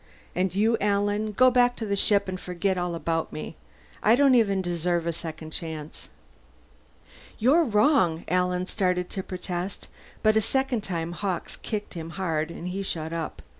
[0.33, 3.55] And you, Alan go back to the ship and forget all about me.
[4.01, 6.09] I don't even deserve a second chance."
[7.37, 9.89] "You're wrong!" Alan started to protest,
[10.23, 13.43] but a second time Hawkes kicked him hard, and he shut up.